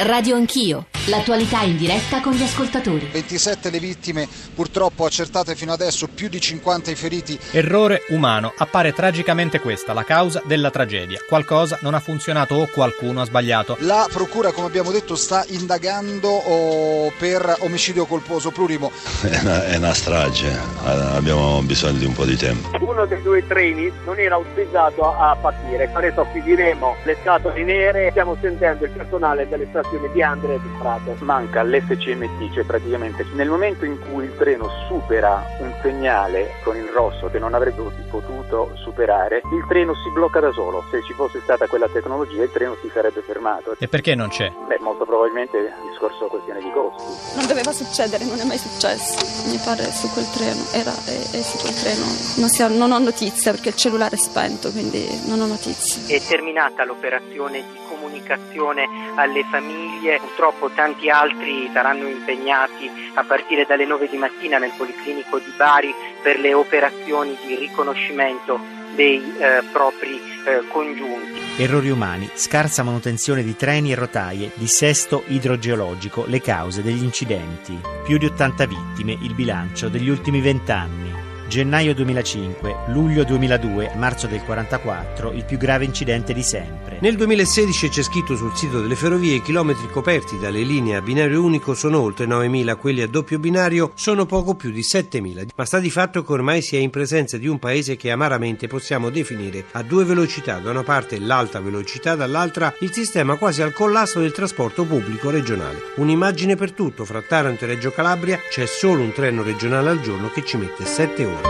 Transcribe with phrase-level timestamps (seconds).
[0.00, 3.08] Radio Anch'io, l'attualità in diretta con gli ascoltatori.
[3.10, 7.38] 27 le vittime, purtroppo accertate fino adesso, più di 50 i feriti.
[7.50, 8.52] Errore umano.
[8.56, 11.18] Appare tragicamente questa la causa della tragedia.
[11.26, 13.76] Qualcosa non ha funzionato o qualcuno ha sbagliato.
[13.80, 18.90] La procura, come abbiamo detto, sta indagando oh, per omicidio colposo plurimo.
[19.22, 22.70] È una, è una strage, abbiamo bisogno di un po' di tempo.
[22.80, 25.90] Uno dei due treni non era autorizzato a partire.
[25.92, 30.68] Adesso acquisiremo le scatole nere, stiamo sentendo il personale delle stazioni di Andrea e di
[30.92, 31.24] Prato.
[31.24, 36.88] Manca l'SCMT, cioè praticamente nel momento in cui il treno supera un segnale con il
[36.88, 40.84] rosso che non avrebbe potuto superare, il treno si blocca da solo.
[40.90, 43.74] Se ci fosse stata quella tecnologia il treno si sarebbe fermato.
[43.78, 44.52] E perché non c'è?
[44.66, 47.36] Beh, molto probabilmente il discorso questione di costi.
[47.36, 49.48] Non doveva succedere, non è mai successo.
[49.48, 52.04] Mi pare su quel treno, era è, è su quel treno.
[52.36, 56.16] Non, si ha, non ho notizia perché il cellulare è spento, quindi non ho notizie.
[56.16, 63.86] È terminata l'operazione di comunicazione alle famiglie, purtroppo tanti altri saranno impegnati a partire dalle
[63.86, 68.58] 9 di mattina nel Policlinico di Bari per le operazioni di riconoscimento
[68.96, 71.62] dei eh, propri eh, congiunti.
[71.62, 77.78] Errori umani, scarsa manutenzione di treni e rotaie, dissesto idrogeologico, le cause degli incidenti.
[78.02, 81.11] Più di 80 vittime, il bilancio degli ultimi vent'anni.
[81.52, 86.96] Gennaio 2005, luglio 2002, marzo del 44, il più grave incidente di sempre.
[87.02, 91.42] Nel 2016 c'è scritto sul sito delle ferrovie i chilometri coperti dalle linee a binario
[91.42, 95.48] unico sono oltre 9.000, quelli a doppio binario sono poco più di 7.000.
[95.54, 98.66] Ma sta di fatto che ormai si è in presenza di un paese che amaramente
[98.66, 103.74] possiamo definire a due velocità, da una parte l'alta velocità, dall'altra il sistema quasi al
[103.74, 105.82] collasso del trasporto pubblico regionale.
[105.96, 110.30] Un'immagine per tutto, fra Taranto e Reggio Calabria c'è solo un treno regionale al giorno
[110.30, 111.41] che ci mette 7 ore.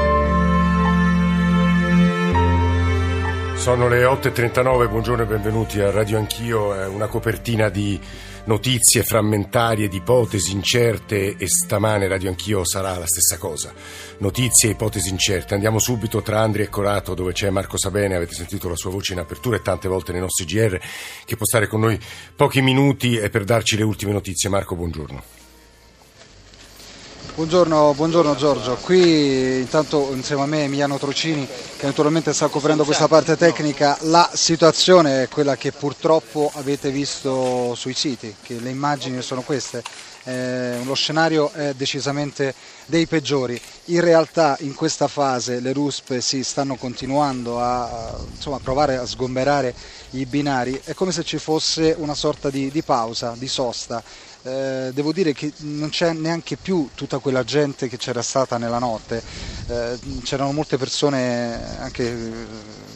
[3.63, 7.97] Sono le 8.39, buongiorno e benvenuti a Radio Anch'io, una copertina di
[8.47, 13.73] notizie frammentarie, di ipotesi incerte e stamane Radio Anch'io sarà la stessa cosa.
[14.19, 15.55] Notizie e ipotesi incerte.
[15.55, 19.13] Andiamo subito tra Andri e Corato dove c'è Marco Sabene, avete sentito la sua voce
[19.13, 20.77] in apertura e tante volte nei nostri GR
[21.25, 21.97] che può stare con noi
[22.35, 24.49] pochi minuti e per darci le ultime notizie.
[24.49, 25.42] Marco, buongiorno.
[27.31, 33.09] Buongiorno, buongiorno, Giorgio, qui intanto insieme a me Emiliano Trocini che naturalmente sta coprendo questa
[33.09, 39.23] parte tecnica, la situazione è quella che purtroppo avete visto sui siti, che le immagini
[39.23, 39.83] sono queste,
[40.25, 46.45] eh, lo scenario è decisamente dei peggiori, in realtà in questa fase le ruspe si
[46.45, 49.75] stanno continuando a insomma, provare a sgomberare
[50.11, 54.03] i binari, è come se ci fosse una sorta di, di pausa, di sosta
[54.45, 58.79] eh, devo dire che non c'è neanche più tutta quella gente che c'era stata nella
[58.79, 59.23] notte,
[59.69, 62.33] eh, c'erano molte persone anche eh,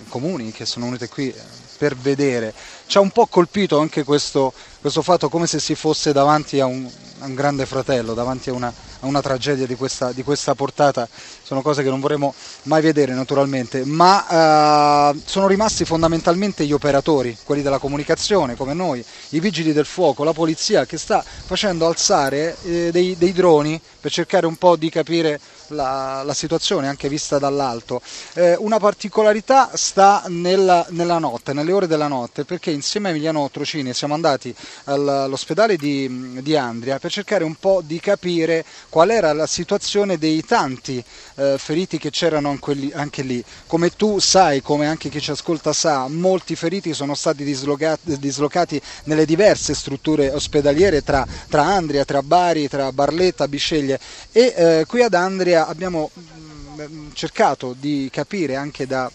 [0.09, 1.33] comuni che sono venute qui
[1.77, 2.53] per vedere.
[2.87, 6.67] Ci ha un po' colpito anche questo, questo fatto come se si fosse davanti a
[6.67, 6.89] un,
[7.21, 11.09] a un grande fratello, davanti a una, a una tragedia di questa, di questa, portata,
[11.43, 12.35] sono cose che non vorremmo
[12.65, 19.05] mai vedere naturalmente, ma eh, sono rimasti fondamentalmente gli operatori, quelli della comunicazione come noi,
[19.31, 24.11] i vigili del fuoco, la polizia che sta facendo alzare eh, dei, dei droni per
[24.11, 28.01] cercare un po' di capire la, la, situazione anche vista dall'alto.
[28.35, 33.51] Eh, una particolarità sta nella, nella, notte, nelle ore della notte, perché insieme a Emiliano
[33.51, 38.65] Trocini siamo andati all'ospedale di, di Andria per cercare un po' di capire
[38.97, 42.59] qual era la situazione dei tanti eh, feriti che c'erano
[42.95, 43.45] anche lì.
[43.67, 48.81] Come tu sai, come anche chi ci ascolta sa, molti feriti sono stati dislocati, dislocati
[49.05, 54.01] nelle diverse strutture ospedaliere tra, tra, Andria, tra Bari, tra Barletta, Bisceglie
[54.33, 59.11] e eh, qui ad Andria abbiamo mh, mm, cercato di capire anche da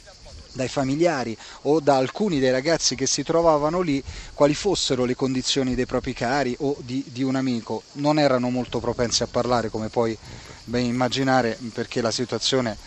[0.54, 4.04] dai familiari o da alcuni dei ragazzi che si trovavano lì
[4.34, 7.84] quali fossero le condizioni dei propri cari o di, di un amico.
[7.94, 10.18] Non erano molto propensi a parlare come puoi
[10.66, 12.78] ben immaginare perché la situazione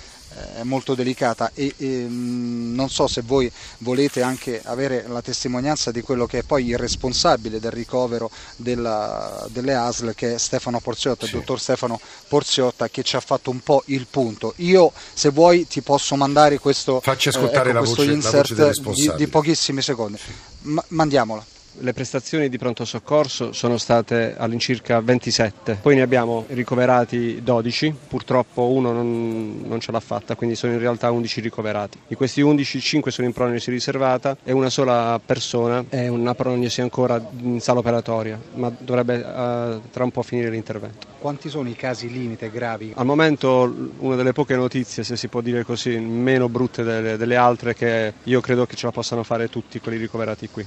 [0.57, 6.03] è molto delicata e, e non so se voi volete anche avere la testimonianza di
[6.03, 11.27] quello che è poi il responsabile del ricovero della, delle ASL che è Stefano Porziotta,
[11.27, 11.33] sì.
[11.33, 14.55] il dottor Stefano Porziotta che ci ha fatto un po' il punto.
[14.57, 19.13] Io se vuoi ti posso mandare questo, Facci ascoltare eh, ecco, questo voce, insert di,
[19.17, 20.19] di, pochissimi secondi.
[20.63, 21.45] Ma, mandiamola.
[21.79, 28.69] Le prestazioni di pronto soccorso sono state all'incirca 27, poi ne abbiamo ricoverati 12, purtroppo
[28.69, 31.99] uno non, non, ce l'ha fatta, quindi sono in realtà 11 ricoverati.
[32.07, 36.81] Di questi 11, 5 sono in prognosi riservata e una sola persona è una prognosi
[36.81, 41.09] ancora in sala operatoria, ma dovrebbe uh, tra un po' finire l'intervento.
[41.19, 42.93] Quanti sono i casi limite gravi?
[42.95, 47.37] Al momento una delle poche notizie, se si può dire così, meno brutte delle, delle
[47.37, 50.65] altre che io credo che ce la possano fare tutti quelli ricoverati qui.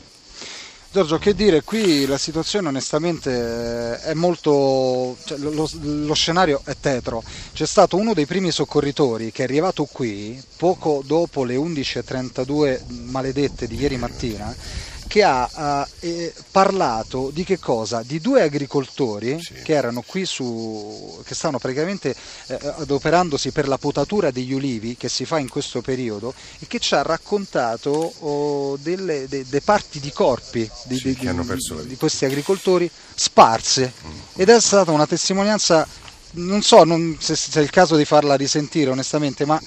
[0.98, 5.16] Giorgio, che dire, qui la situazione onestamente è molto...
[5.26, 7.22] Cioè, lo, lo, scenario è tetro.
[7.54, 13.68] C'è stato uno dei primi soccorritori che è arrivato qui poco dopo le 11.32 maledette
[13.68, 14.56] di ieri mattina
[15.08, 18.04] che ha eh, parlato di che cosa?
[18.04, 19.54] Di due agricoltori sì.
[19.64, 22.16] che erano qui su, che stanno praticamente
[22.48, 26.80] eh, adoperandosi per la potatura degli ulivi che si fa in questo periodo e che
[26.80, 31.30] ci ha raccontato oh, delle de, de parti di corpi di, sì, di,
[31.86, 34.20] di, questi agricoltori sparse mm.
[34.36, 35.88] ed è stata una testimonianza,
[36.32, 39.60] non so non, se, se è il caso di farla risentire onestamente, ma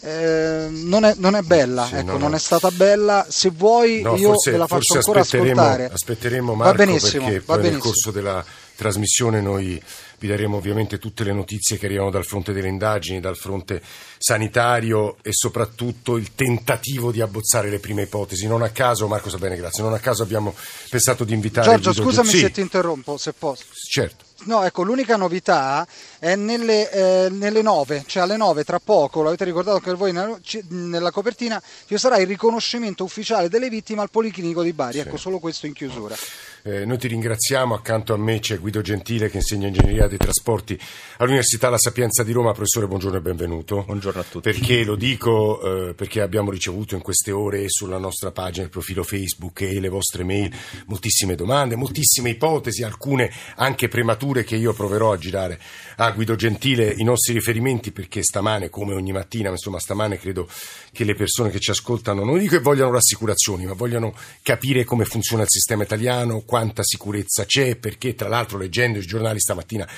[0.00, 2.36] eh, non, è, non, è, bella, sì, ecco, no, non no.
[2.36, 3.26] è stata bella.
[3.28, 5.90] Se vuoi, no, io forse, la faccio ancora aspetteremo, ascoltare.
[5.92, 7.72] Aspetteremo Marco va benissimo, perché va poi benissimo.
[7.72, 8.44] nel corso della
[8.76, 9.82] trasmissione noi
[10.18, 13.80] vi daremo ovviamente tutte le notizie che arrivano dal fronte delle indagini, dal fronte
[14.18, 18.46] sanitario e soprattutto il tentativo di abbozzare le prime ipotesi.
[18.46, 20.54] Non a caso, Marco Sabene, grazie, non a caso abbiamo
[20.90, 22.38] pensato di invitare Giorgio, scusami sì.
[22.38, 23.64] se ti interrompo, se posso.
[23.72, 24.26] Certo.
[24.44, 25.86] No, ecco, l'unica novità
[26.18, 30.38] è nelle, eh, nelle 9, cioè alle 9 tra poco, l'avete ricordato anche voi nella,
[30.68, 34.98] nella, copertina, ci sarà il riconoscimento ufficiale delle vittime al Policlinico di Bari, sì.
[35.00, 36.16] ecco solo questo in chiusura.
[36.62, 40.78] Eh, noi ti ringraziamo, accanto a me c'è Guido Gentile che insegna ingegneria dei trasporti
[41.18, 42.52] all'Università La Sapienza di Roma.
[42.52, 43.84] Professore, buongiorno e benvenuto.
[43.84, 44.50] Buongiorno a tutti.
[44.50, 45.88] Perché lo dico?
[45.88, 49.88] Eh, perché abbiamo ricevuto in queste ore sulla nostra pagina, il profilo Facebook e le
[49.88, 50.52] vostre mail
[50.86, 55.60] moltissime domande, moltissime ipotesi, alcune anche premature che io proverò a girare
[55.96, 60.48] a Guido Gentile i nostri riferimenti perché stamane, come ogni mattina, insomma stamane credo
[60.92, 65.04] che le persone che ci ascoltano non dico che vogliano rassicurazioni, ma vogliano capire come
[65.04, 69.88] funziona il sistema italiano, quanta sicurezza c'è, perché tra l'altro leggendo i giornali stamattina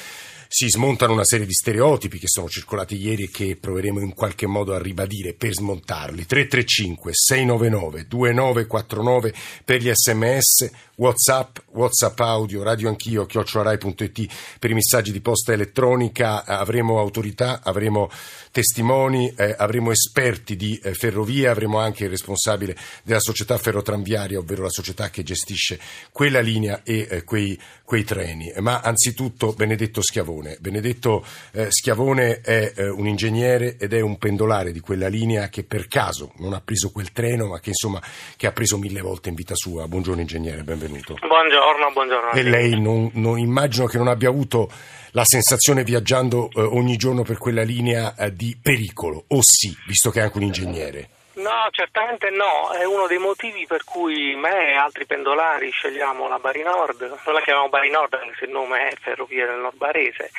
[0.53, 4.49] si smontano una serie di stereotipi che sono circolati ieri e che proveremo in qualche
[4.49, 6.27] modo a ribadire per smontarli.
[6.27, 9.33] 335 699 2949
[9.65, 14.27] per gli sms, whatsapp, whatsapp audio, radio anch'io, chiocciorai.it
[14.59, 16.45] per i messaggi di posta elettronica.
[16.45, 18.11] Avremo autorità, avremo
[18.51, 24.65] testimoni, eh, avremo esperti di eh, ferrovie, avremo anche il responsabile della società ferrotranviaria, ovvero
[24.65, 25.79] la società che gestisce
[26.11, 27.57] quella linea e eh, quei,
[27.91, 28.53] quei, treni.
[28.61, 30.59] Ma anzitutto Benedetto Schiavone.
[30.61, 35.65] Benedetto eh, Schiavone è eh, un ingegnere ed è un pendolare di quella linea che
[35.65, 38.01] per caso non ha preso quel treno, ma che insomma
[38.37, 39.89] che ha preso mille volte in vita sua.
[39.89, 41.17] Buongiorno ingegnere, benvenuto.
[41.21, 42.31] Buongiorno, buongiorno.
[42.31, 44.71] E lei non, non, immagino che non abbia avuto
[45.11, 50.11] la sensazione viaggiando eh, ogni giorno per quella linea eh, di pericolo, o sì, visto
[50.11, 51.09] che è anche un ingegnere?
[51.41, 56.39] No, certamente no, è uno dei motivi per cui me e altri pendolari scegliamo la
[56.39, 59.77] Bari Nord, non la chiamiamo Bari Nord anche se il nome è Ferrovia del Nord
[59.77, 60.31] Barese,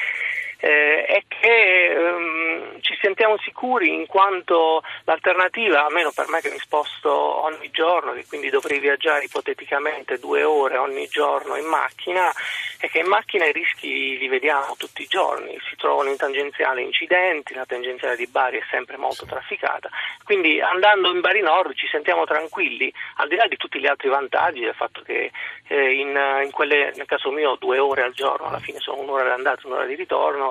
[0.62, 6.60] eh, è che ehm, ci sentiamo sicuri in quanto l'alternativa, almeno per me che mi
[6.60, 12.32] sposto ogni giorno, che quindi dovrei viaggiare ipoteticamente due ore ogni giorno in macchina,
[12.78, 16.82] è che in macchina i rischi li vediamo tutti i giorni, si trovano in tangenziale
[16.82, 19.90] incidenti, la tangenziale di Bari è sempre molto trafficata,
[20.24, 24.10] quindi andando in Bari Nord ci sentiamo tranquilli, al di là di tutti gli altri
[24.10, 25.32] vantaggi del fatto che
[25.68, 29.24] eh, in, in quelle, nel caso mio due ore al giorno, alla fine sono un'ora
[29.24, 30.51] di andata e un'ora di ritorno,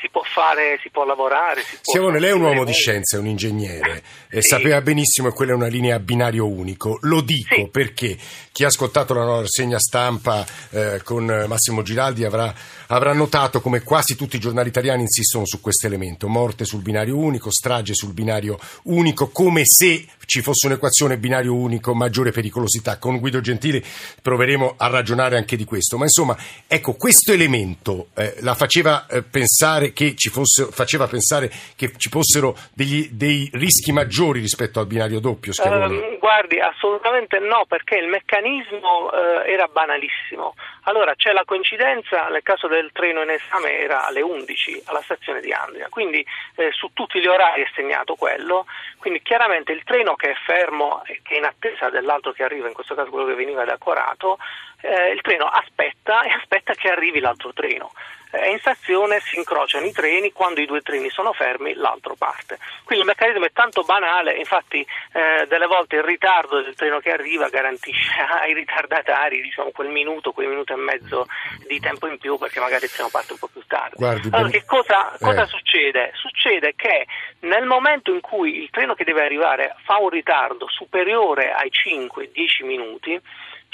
[0.00, 1.62] si può fare, si può lavorare.
[1.62, 4.36] Si può lei è un uomo di scienza, è un ingegnere, sì.
[4.36, 6.98] e sapeva benissimo che quella è una linea a binario unico.
[7.02, 7.68] Lo dico sì.
[7.70, 8.16] perché
[8.52, 12.52] chi ha ascoltato la nuova rassegna stampa eh, con Massimo Giraldi avrà,
[12.88, 17.16] avrà, notato come quasi tutti i giornali italiani insistono su questo elemento: morte sul binario
[17.16, 22.98] unico, strage sul binario unico, come se ci fosse un'equazione binario unico, maggiore pericolosità.
[22.98, 23.82] Con Guido Gentili
[24.20, 25.96] proveremo a ragionare anche di questo.
[25.96, 31.50] Ma insomma, ecco, questo elemento eh, la faceva eh, pensare che ci fosse, faceva pensare
[31.76, 37.64] che ci fossero degli, dei rischi maggiori rispetto al binario doppio, uh, guardi, assolutamente no,
[37.66, 40.54] perché il meccanismo uh, era banalissimo.
[40.88, 45.40] Allora, c'è la coincidenza, nel caso del treno in esame era alle 11 alla stazione
[45.40, 46.24] di Andria, quindi
[46.56, 48.66] eh, su tutti gli orari è segnato quello,
[48.98, 52.74] quindi chiaramente il treno che è fermo, che è in attesa dell'altro che arriva, in
[52.74, 54.38] questo caso quello che veniva da Corato,
[54.86, 57.90] eh, il treno aspetta e aspetta che arrivi l'altro treno
[58.30, 62.58] e in stazione si incrociano i treni, quando i due treni sono fermi l'altro parte.
[62.84, 67.12] Quindi il meccanismo è tanto banale, infatti eh, delle volte il ritardo del treno che
[67.12, 68.12] arriva garantisce
[68.42, 71.26] ai ritardatari diciamo, quel minuto, quel minuto e mezzo
[71.66, 73.96] di tempo in più perché magari il treno parte un po' più tardi.
[73.96, 75.46] Guardi, allora che cosa, cosa eh.
[75.46, 76.12] succede?
[76.14, 77.06] Succede che
[77.40, 82.64] nel momento in cui il treno che deve arrivare fa un ritardo superiore ai 5-10
[82.64, 83.20] minuti,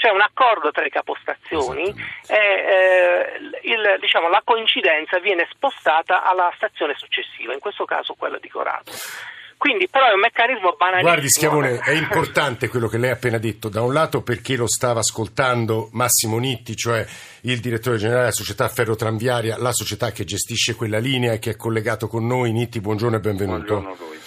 [0.03, 1.87] c'è un accordo tra le capostazioni
[2.27, 8.13] e eh, il il, diciamo, la coincidenza viene spostata alla stazione successiva, in questo caso
[8.13, 8.91] quella di Corato.
[9.57, 11.09] Quindi però è un meccanismo banalissimo.
[11.09, 14.67] Guardi Schiavone, è importante quello che lei ha appena detto, da un lato perché lo
[14.67, 17.05] stava ascoltando Massimo Nitti, cioè
[17.41, 21.55] il direttore generale della società Ferrotranviaria, la società che gestisce quella linea e che è
[21.55, 22.51] collegato con noi.
[22.51, 23.79] Nitti, buongiorno e benvenuto.
[23.79, 24.22] Buongiorno a voi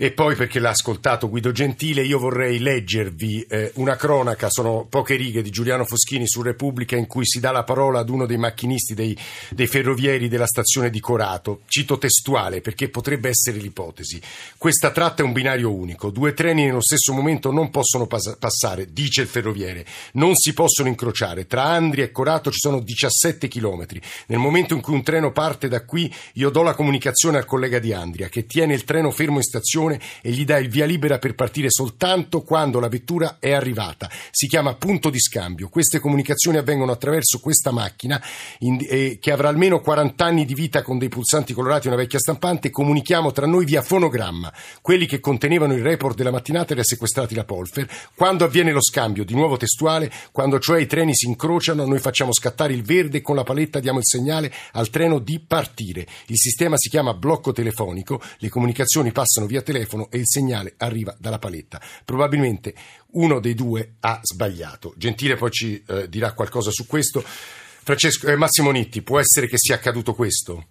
[0.00, 5.16] e poi perché l'ha ascoltato Guido Gentile, io vorrei leggervi eh, una cronaca, sono poche
[5.16, 8.36] righe di Giuliano Foschini su Repubblica in cui si dà la parola ad uno dei
[8.36, 9.18] macchinisti dei,
[9.50, 11.62] dei ferrovieri della stazione di Corato.
[11.66, 14.22] Cito testuale perché potrebbe essere l'ipotesi.
[14.56, 18.92] Questa tratta è un binario unico, due treni nello stesso momento non possono pas- passare,
[18.92, 21.48] dice il ferroviere, non si possono incrociare.
[21.48, 24.00] Tra Andria e Corato ci sono 17 chilometri.
[24.26, 27.80] Nel momento in cui un treno parte da qui, io do la comunicazione al collega
[27.80, 31.18] di Andria che tiene il treno fermo in stazione e gli dà il via libera
[31.18, 34.10] per partire soltanto quando la vettura è arrivata.
[34.30, 35.68] Si chiama punto di scambio.
[35.68, 38.22] Queste comunicazioni avvengono attraverso questa macchina
[38.60, 41.98] in, eh, che avrà almeno 40 anni di vita con dei pulsanti colorati e una
[41.98, 42.70] vecchia stampante.
[42.70, 44.52] Comunichiamo tra noi via fonogramma.
[44.82, 47.88] Quelli che contenevano il report della mattinata li ha sequestrati la Polfer.
[48.14, 52.32] Quando avviene lo scambio, di nuovo testuale, quando cioè i treni si incrociano, noi facciamo
[52.32, 56.06] scattare il verde e con la paletta diamo il segnale al treno di partire.
[56.26, 60.74] Il sistema si chiama blocco telefonico, le comunicazioni passano via telefono telefono e il segnale
[60.78, 61.80] arriva dalla paletta.
[62.04, 62.74] Probabilmente
[63.12, 64.92] uno dei due ha sbagliato.
[64.96, 67.22] Gentile poi ci eh, dirà qualcosa su questo.
[67.22, 70.66] Francesco, eh, Massimo Nitti, può essere che sia accaduto questo?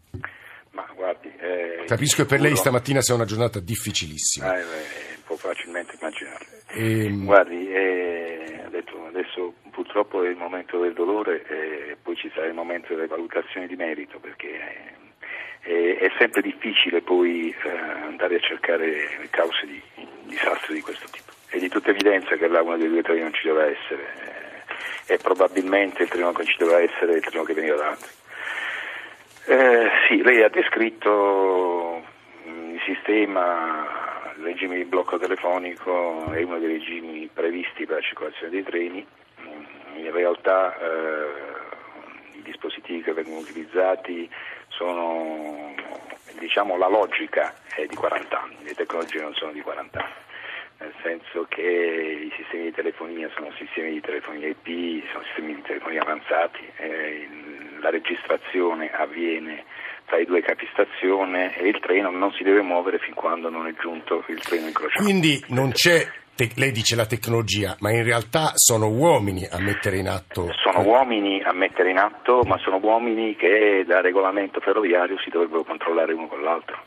[0.71, 4.59] Ma guardi, eh, Capisco che per lei stamattina sia una giornata difficilissima.
[4.59, 4.63] Eh,
[5.25, 6.45] può facilmente immaginare.
[6.69, 12.47] Ehm, guardi, eh, detto, adesso purtroppo è il momento del dolore e poi ci sarà
[12.47, 14.95] il momento delle valutazioni di merito perché
[15.67, 18.85] e è sempre difficile poi eh, andare a cercare
[19.19, 19.81] le cause di,
[20.23, 21.33] disastri di questo tipo.
[21.49, 24.63] È di tutta evidenza che là uno dei due treni non ci doveva essere
[25.05, 27.89] eh, e probabilmente il treno che ci doveva essere è il treno che veniva da
[27.89, 28.09] altri.
[29.47, 32.01] Eh, sì, lei ha descritto
[32.47, 38.01] mm, il sistema, il regime di blocco telefonico è uno dei regimi previsti per la
[38.01, 39.05] circolazione dei treni.
[39.41, 44.29] Mm, in realtà eh, i dispositivi che vengono utilizzati
[44.69, 45.73] sono,
[46.39, 50.13] diciamo, la logica è di 40 anni, le tecnologie non sono di 40 anni,
[50.79, 55.61] nel senso che i sistemi di telefonia sono sistemi di telefonia IP, sono sistemi di
[55.61, 57.27] telefonia avanzati, eh,
[57.79, 59.65] la registrazione avviene
[60.05, 63.73] tra i due capistazione e il treno non si deve muovere fin quando non è
[63.79, 65.03] giunto il treno incrociato.
[65.03, 66.05] Quindi non c'è
[66.37, 70.53] te- lei dice la tecnologia, ma in realtà sono uomini a mettere in atto.
[70.63, 75.63] Sono uomini a mettere in atto, ma sono uomini che da regolamento ferroviario si dovrebbero
[75.63, 76.77] controllare uno con l'altro.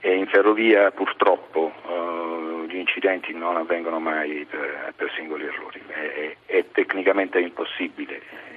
[0.00, 6.36] E in ferrovia purtroppo uh, gli incidenti non avvengono mai per, per singoli errori, è,
[6.46, 8.54] è, è tecnicamente impossibile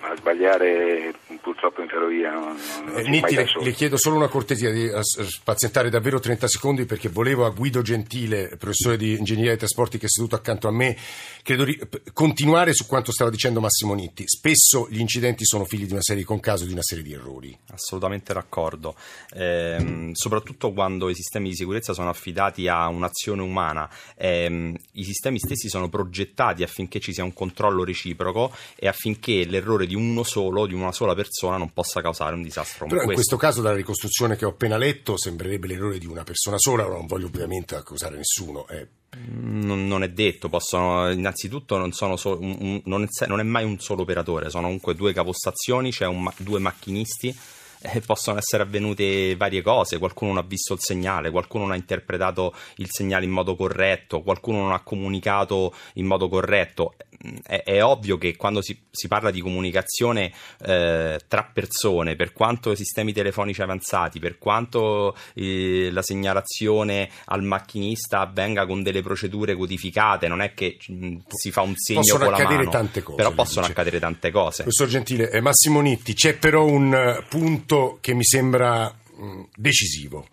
[0.00, 4.70] a sbagliare purtroppo in ferrovia non, non eh, Nitti, le, le, chiedo solo una cortesia
[4.70, 9.98] di spazientare davvero 30 secondi perché volevo a Guido Gentile, professore di ingegneria dei trasporti
[9.98, 10.96] che è seduto accanto a me,
[11.42, 11.78] credo di
[12.12, 14.24] continuare su quanto stava dicendo Massimo Nitti.
[14.26, 17.56] Spesso gli incidenti sono figli di una serie di concaso, di una serie di errori.
[17.72, 18.94] Assolutamente d'accordo,
[19.34, 23.88] ehm, soprattutto quando i sistemi di sicurezza sono affidati a un'azione umana.
[24.16, 29.86] Ehm, I sistemi stessi sono progettati affinché ci sia un controllo reciproco e affinché l'errore
[29.88, 33.36] di uno solo, di una sola persona, non possa causare un disastro Però in questo
[33.36, 37.26] caso, dalla ricostruzione che ho appena letto, sembrerebbe l'errore di una persona sola, non voglio
[37.26, 38.68] ovviamente accusare nessuno.
[38.68, 38.86] Eh.
[39.30, 42.06] Non, non, è detto, possono, innanzitutto non, so,
[42.38, 46.06] un, un, non, è, non, è, mai un solo operatore, sono comunque due capostazioni, c'è
[46.06, 47.34] un, due macchinisti
[47.80, 51.76] eh, possono essere avvenute varie cose, qualcuno non ha visto il segnale, qualcuno non ha
[51.76, 56.94] interpretato il segnale in modo corretto, qualcuno non ha comunicato in modo corretto.
[57.42, 60.32] È, è ovvio che quando si, si parla di comunicazione
[60.64, 68.20] eh, tra persone, per quanto sistemi telefonici avanzati, per quanto eh, la segnalazione al macchinista
[68.20, 72.24] avvenga con delle procedure codificate, non è che mh, mm, si fa un segno possono
[72.24, 73.72] con la mano, tante cose, però possono dice.
[73.72, 74.62] accadere tante cose.
[74.62, 79.42] Professor Gentile, eh, Massimo Nitti, c'è però un uh, punto punto che mi sembra mh,
[79.54, 80.26] decisivo.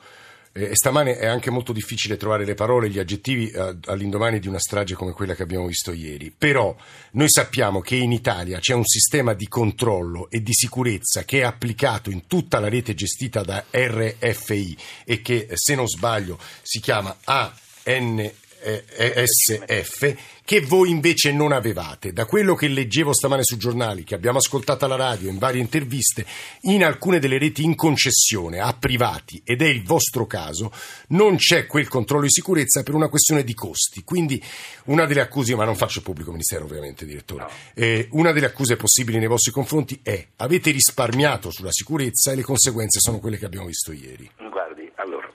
[0.57, 4.57] E stamane è anche molto difficile trovare le parole, gli aggettivi eh, all'indomani di una
[4.57, 6.31] strage come quella che abbiamo visto ieri.
[6.31, 6.73] Però
[7.11, 11.43] noi sappiamo che in Italia c'è un sistema di controllo e di sicurezza che è
[11.43, 17.17] applicato in tutta la rete gestita da RFI e che, se non sbaglio, si chiama
[17.25, 18.31] AN
[18.65, 22.13] SF che voi invece non avevate.
[22.13, 26.25] Da quello che leggevo stamane sui giornali, che abbiamo ascoltato alla radio, in varie interviste,
[26.61, 30.71] in alcune delle reti in concessione a privati, ed è il vostro caso,
[31.09, 34.03] non c'è quel controllo di sicurezza per una questione di costi.
[34.03, 34.41] Quindi
[34.85, 37.49] una delle accuse, ma non faccio il pubblico ministero ovviamente, direttore, no.
[37.73, 42.43] eh, una delle accuse possibili nei vostri confronti è avete risparmiato sulla sicurezza e le
[42.43, 44.29] conseguenze sono quelle che abbiamo visto ieri.
[44.37, 45.27] Guardi, allora,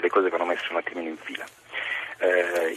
[0.00, 1.46] le cose vanno messe un attimino in fila.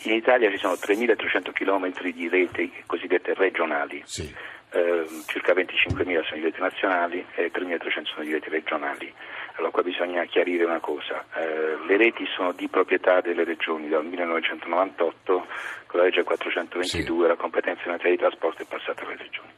[0.04, 4.34] In Italia ci sono 3.300 km di reti cosiddette regionali, sì.
[4.72, 9.14] eh, circa 25.000 sono i reti nazionali e 3.300 sono i reti regionali.
[9.56, 14.06] Allora qua bisogna chiarire una cosa, eh, le reti sono di proprietà delle regioni dal
[14.06, 15.48] 1998
[15.88, 17.28] con la legge 422 sì.
[17.28, 19.52] la competenza in materia di trasporto è passata alle regioni.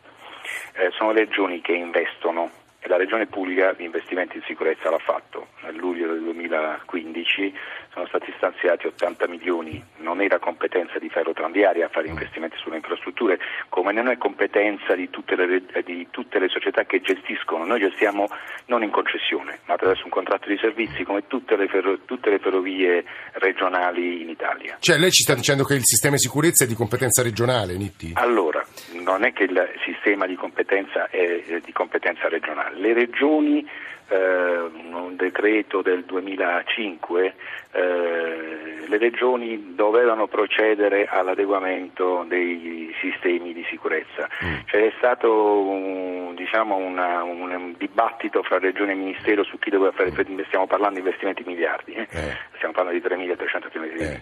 [0.73, 2.49] Eh, sono le regioni che investono
[2.83, 5.49] e la Regione Puglia gli investimenti in sicurezza l'ha fatto.
[5.61, 7.53] Nel luglio del 2015
[7.93, 13.37] sono stati stanziati 80 milioni, non era competenza di Ferro Tranviaria fare investimenti sulle infrastrutture,
[13.69, 18.27] come non è competenza di tutte, le, di tutte le società che gestiscono, noi gestiamo
[18.65, 22.39] non in concessione, ma attraverso un contratto di servizi come tutte le, ferro, tutte le
[22.39, 24.77] ferrovie regionali in Italia.
[24.79, 28.13] Cioè lei ci sta dicendo che il sistema di sicurezza è di competenza regionale, Nitti?
[28.15, 28.65] Allora,
[29.03, 33.67] non è che il sistema di competenza è di competenza regionale le regioni,
[34.11, 37.33] eh, un decreto del 2005,
[37.71, 44.27] eh, le regioni dovevano procedere all'adeguamento dei sistemi di sicurezza.
[44.43, 44.55] Mm.
[44.65, 45.31] C'è stato
[45.61, 50.11] un, diciamo una, un, dibattito fra regione e ministero su chi doveva fare,
[50.47, 52.07] stiamo parlando di investimenti miliardi, eh?
[52.11, 52.37] Eh.
[52.55, 54.05] stiamo parlando di 3.300 km di eh.
[54.05, 54.21] eh,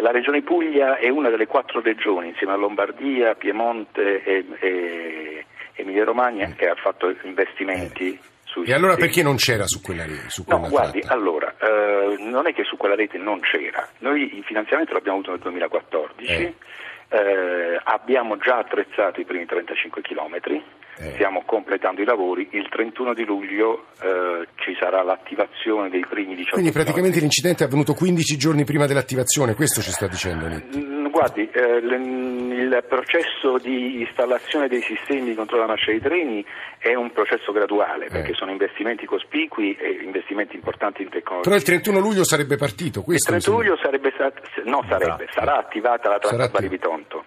[0.00, 5.44] la regione Puglia è una delle quattro regioni, insieme a Lombardia, Piemonte e, e
[5.74, 10.28] Emilia Romagna che ha fatto investimenti sui E allora perché non c'era su quella rete?
[10.28, 11.14] Su no, guardi, tratta?
[11.14, 15.32] allora, eh, non è che su quella rete non c'era, noi il finanziamento l'abbiamo avuto
[15.32, 16.54] nel 2014, eh.
[17.08, 20.62] Eh, abbiamo già attrezzato i primi 35 chilometri,
[20.98, 21.12] eh.
[21.14, 26.52] stiamo completando i lavori, il 31 di luglio eh, ci sarà l'attivazione dei primi 18
[26.52, 27.20] Quindi praticamente chilometri.
[27.20, 30.90] l'incidente è avvenuto 15 giorni prima dell'attivazione, questo ci sta dicendo Nitti?
[31.12, 36.44] Guardi, eh, il processo di installazione dei sistemi di controllo della marcia dei treni
[36.78, 41.50] è un processo graduale, perché sono investimenti cospicui e investimenti importanti in tecnologia.
[41.50, 44.10] Però il 31 luglio sarebbe partito, questo Il 31 luglio sarebbe,
[44.64, 47.24] no, sarebbe, sarà attivata la tratta Bari-Vitonto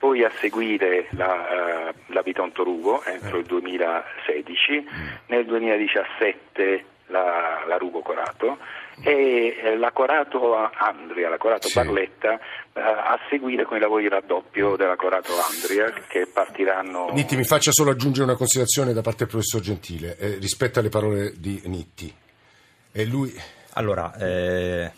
[0.00, 3.40] poi a seguire la, uh, la Bitonto Rugo entro eh.
[3.40, 5.06] il 2016, mm.
[5.26, 8.56] nel 2017 la, la Rugo Corato
[9.02, 11.74] e eh, la Corato Andria, la Corato sì.
[11.74, 12.34] Barletta
[12.72, 17.10] eh, a seguire con i lavori di raddoppio della Corato Andria che partiranno.
[17.12, 20.88] Nitti, mi faccia solo aggiungere una considerazione da parte del professor Gentile eh, rispetto alle
[20.88, 22.10] parole di Nitti.
[22.90, 23.32] E lui...
[23.74, 24.90] Allora, eh,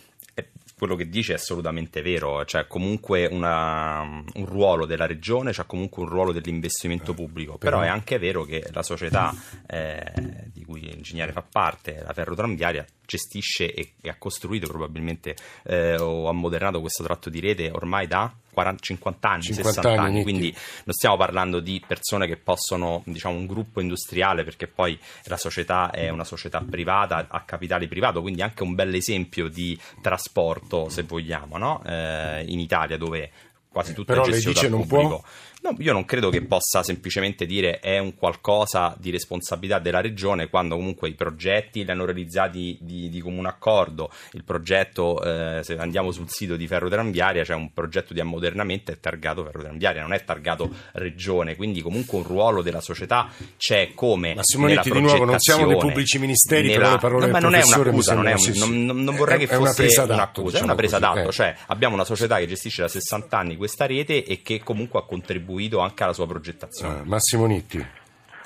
[0.82, 6.02] quello che dice è assolutamente vero, c'è comunque una, un ruolo della regione, c'è comunque
[6.02, 9.32] un ruolo dell'investimento pubblico, però, è anche vero che la società
[9.68, 10.12] eh,
[10.52, 16.28] di cui l'ingegnere fa parte, la ferrotranviaria, gestisce e, e, ha costruito probabilmente eh, o
[16.28, 20.94] ammodernato questo tratto di rete ormai da 40, 50 anni, 50 60 anni, quindi non
[20.94, 26.08] stiamo parlando di persone che possono, diciamo, un gruppo industriale perché poi la società è
[26.08, 31.56] una società privata, a capitale privato, quindi anche un bel esempio di trasporto, se vogliamo,
[31.56, 31.82] no?
[31.84, 33.30] eh, in Italia dove
[33.72, 35.08] quasi tutto Però è gestito dice non pubblico.
[35.08, 35.22] può
[35.62, 40.48] No, io non credo che possa semplicemente dire è un qualcosa di responsabilità della regione
[40.48, 44.10] quando comunque i progetti li hanno realizzati di, di comune accordo.
[44.32, 48.98] Il progetto, eh, se andiamo sul sito di Ferrotranviaria, c'è un progetto di ammodernamento è
[48.98, 54.34] targato Ferrotranviaria, non è targato regione, quindi comunque un ruolo della società c'è come.
[54.34, 56.96] Ma Simonetti, di nuovo, non siamo dei pubblici ministeri, nella...
[56.96, 59.38] però le parole no, ma non è un'accusa, non, è un, non, non, vorrei è,
[59.38, 61.32] che fosse una presa d'atto, un'accusa, diciamo è una presa d'atto, eh.
[61.32, 65.04] cioè abbiamo una società che gestisce da 60 anni questa rete e che comunque ha
[65.04, 67.00] contribuito contribuito anche alla sua progettazione.
[67.00, 67.84] Ah, Massimo Nitti.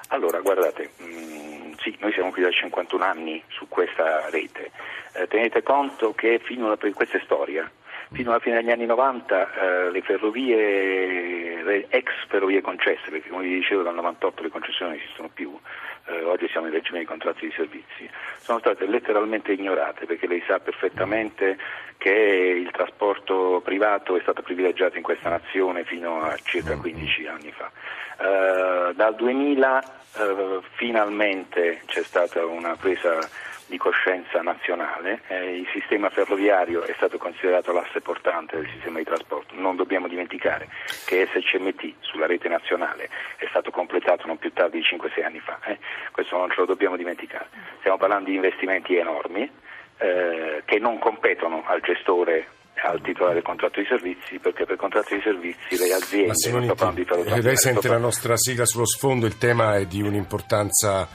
[0.09, 4.71] Allora, guardate, mh, mm, sì, noi siamo qui da 51 anni su questa rete.
[5.13, 7.71] Eh, tenete conto che fino a, questa è storia.
[8.13, 13.43] Fino alla fine degli anni 90 eh, le ferrovie, le ex ferrovie concesse, perché come
[13.43, 15.59] vi dicevo dal 98 le concessioni non esistono più,
[16.07, 20.43] eh, oggi siamo in regime di contratti di servizi, sono state letteralmente ignorate perché lei
[20.47, 21.57] sa perfettamente
[21.99, 27.35] che il trasporto privato è stato privilegiato in questa nazione fino a circa 15 mm-hmm.
[27.35, 27.71] anni fa.
[28.19, 29.83] Eh, dal 2000
[30.17, 33.19] eh, finalmente c'è stata una presa
[33.67, 39.05] di coscienza nazionale, eh, il sistema ferroviario è stato considerato l'asse portante del sistema di
[39.05, 39.55] trasporto.
[39.57, 40.69] Non dobbiamo dimenticare
[41.05, 45.59] che SCMT sulla rete nazionale è stato completato non più tardi di 5-6 anni fa,
[45.65, 45.79] eh.
[46.13, 47.49] questo non ce lo dobbiamo dimenticare.
[47.79, 49.51] Stiamo parlando di investimenti enormi
[49.99, 52.49] eh, che non competono al gestore
[52.85, 56.75] al titolare del contratto di servizi perché per contratto di servizi le aziende non sto
[56.75, 61.09] parlando di lei sente la nostra sigla sullo sfondo, il tema è di un'importanza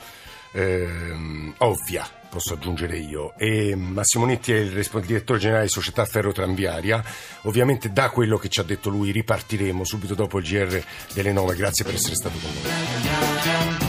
[0.52, 3.34] ehm, ovvia posso aggiungere io.
[3.38, 7.04] E Massimo Nitti è il, il direttore generale di Società Ferro Tranviaria.
[7.42, 10.82] Ovviamente da quello che ci ha detto lui ripartiremo subito dopo il GR
[11.14, 11.56] delle 9.
[11.56, 13.81] Grazie per essere stato con noi.